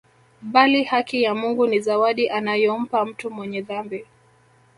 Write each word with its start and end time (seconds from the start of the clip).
Bali 0.41 0.83
haki 0.83 1.21
ya 1.23 1.35
Mungu 1.35 1.67
ni 1.67 1.79
zawadi 1.79 2.29
anayompa 2.29 3.05
mtu 3.05 3.29
mwenye 3.31 3.61
dhambi 3.61 4.05